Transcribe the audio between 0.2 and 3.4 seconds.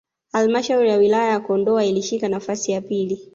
Halmshauri ya Wilaya ya Kondoa ilishika nafasi ya pili